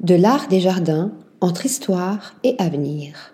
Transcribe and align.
De 0.00 0.14
l'art 0.14 0.48
des 0.48 0.60
jardins 0.60 1.12
entre 1.40 1.64
histoire 1.64 2.34
et 2.44 2.54
avenir. 2.58 3.32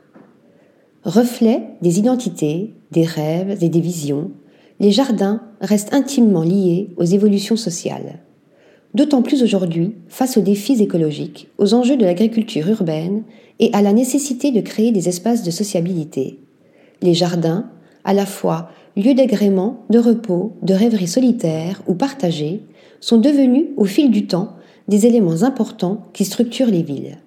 Reflet 1.04 1.60
des 1.82 1.98
identités, 1.98 2.72
des 2.92 3.04
rêves 3.04 3.58
et 3.62 3.68
des 3.68 3.80
visions, 3.80 4.30
les 4.78 4.92
jardins 4.92 5.42
restent 5.60 5.92
intimement 5.92 6.44
liés 6.44 6.90
aux 6.96 7.04
évolutions 7.04 7.56
sociales. 7.56 8.20
D'autant 8.94 9.22
plus 9.22 9.42
aujourd'hui 9.42 9.96
face 10.06 10.36
aux 10.36 10.40
défis 10.40 10.80
écologiques, 10.80 11.48
aux 11.58 11.74
enjeux 11.74 11.96
de 11.96 12.04
l'agriculture 12.04 12.68
urbaine 12.68 13.24
et 13.58 13.70
à 13.72 13.82
la 13.82 13.92
nécessité 13.92 14.52
de 14.52 14.60
créer 14.60 14.92
des 14.92 15.08
espaces 15.08 15.42
de 15.42 15.50
sociabilité. 15.50 16.38
Les 17.00 17.14
jardins, 17.14 17.70
à 18.04 18.14
la 18.14 18.24
fois 18.24 18.70
lieux 18.96 19.14
d'agrément, 19.14 19.84
de 19.90 19.98
repos, 19.98 20.52
de 20.62 20.74
rêverie 20.74 21.08
solitaire 21.08 21.82
ou 21.88 21.94
partagée, 21.94 22.60
sont 23.00 23.18
devenus 23.18 23.66
au 23.76 23.84
fil 23.84 24.12
du 24.12 24.28
temps 24.28 24.54
des 24.88 25.06
éléments 25.06 25.42
importants 25.42 26.06
qui 26.12 26.24
structurent 26.24 26.70
les 26.70 26.82
villes. 26.82 27.18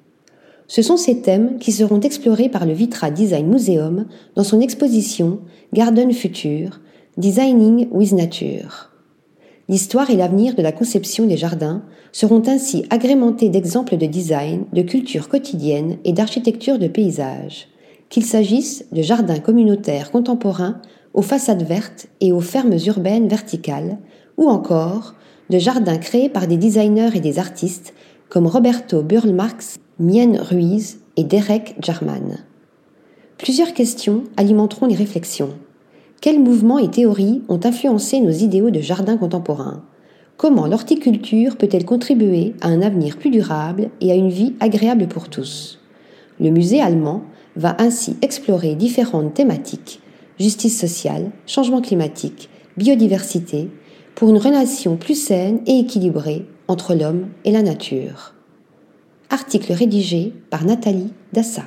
Ce 0.67 0.81
sont 0.81 0.97
ces 0.97 1.21
thèmes 1.21 1.59
qui 1.59 1.71
seront 1.71 1.99
explorés 1.99 2.49
par 2.49 2.65
le 2.65 2.73
Vitra 2.73 3.11
Design 3.11 3.47
Museum 3.47 4.05
dans 4.35 4.43
son 4.43 4.61
exposition 4.61 5.39
Garden 5.73 6.11
Future, 6.11 6.81
Designing 7.17 7.87
with 7.91 8.13
Nature. 8.13 8.91
L'histoire 9.67 10.09
et 10.09 10.15
l'avenir 10.15 10.55
de 10.55 10.61
la 10.61 10.71
conception 10.71 11.25
des 11.25 11.37
jardins 11.37 11.83
seront 12.11 12.43
ainsi 12.47 12.85
agrémentés 12.89 13.49
d'exemples 13.49 13.97
de 13.97 14.05
design, 14.05 14.65
de 14.73 14.81
culture 14.81 15.27
quotidienne 15.27 15.97
et 16.03 16.13
d'architecture 16.13 16.77
de 16.77 16.87
paysage, 16.87 17.67
qu'il 18.09 18.25
s'agisse 18.25 18.85
de 18.91 19.01
jardins 19.01 19.39
communautaires 19.39 20.11
contemporains 20.11 20.81
aux 21.13 21.23
façades 21.23 21.63
vertes 21.63 22.07
et 22.21 22.31
aux 22.31 22.41
fermes 22.41 22.77
urbaines 22.85 23.27
verticales, 23.27 23.97
ou 24.37 24.49
encore 24.49 25.15
de 25.49 25.59
jardins 25.59 25.97
créés 25.97 26.29
par 26.29 26.47
des 26.47 26.57
designers 26.57 27.11
et 27.15 27.19
des 27.19 27.39
artistes 27.39 27.93
comme 28.29 28.47
Roberto 28.47 29.03
Burlmarx, 29.03 29.77
Mien 29.99 30.41
Ruiz 30.41 30.99
et 31.17 31.23
Derek 31.23 31.75
Jarman. 31.79 32.39
Plusieurs 33.37 33.73
questions 33.73 34.23
alimenteront 34.37 34.87
les 34.87 34.95
réflexions. 34.95 35.53
Quels 36.21 36.39
mouvements 36.39 36.79
et 36.79 36.89
théories 36.89 37.43
ont 37.49 37.59
influencé 37.63 38.19
nos 38.19 38.31
idéaux 38.31 38.71
de 38.71 38.81
jardin 38.81 39.17
contemporains 39.17 39.83
Comment 40.37 40.67
l'horticulture 40.67 41.55
peut-elle 41.55 41.85
contribuer 41.85 42.55
à 42.61 42.67
un 42.67 42.81
avenir 42.81 43.17
plus 43.17 43.29
durable 43.29 43.89
et 44.01 44.11
à 44.11 44.15
une 44.15 44.29
vie 44.29 44.53
agréable 44.59 45.07
pour 45.07 45.29
tous? 45.29 45.79
Le 46.39 46.49
musée 46.49 46.81
allemand 46.81 47.23
va 47.55 47.75
ainsi 47.79 48.17
explorer 48.21 48.75
différentes 48.75 49.33
thématiques 49.33 50.01
justice 50.39 50.79
sociale, 50.79 51.31
changement 51.45 51.81
climatique, 51.81 52.49
biodiversité, 52.77 53.69
pour 54.15 54.29
une 54.29 54.37
relation 54.37 54.95
plus 54.97 55.21
saine 55.21 55.61
et 55.67 55.79
équilibrée 55.79 56.45
entre 56.67 56.95
l'homme 56.95 57.27
et 57.43 57.51
la 57.51 57.61
nature. 57.61 58.33
Article 59.29 59.73
rédigé 59.73 60.33
par 60.49 60.65
Nathalie 60.65 61.13
Dassa. 61.33 61.63